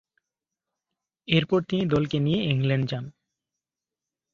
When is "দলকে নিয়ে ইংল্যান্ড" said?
1.85-2.85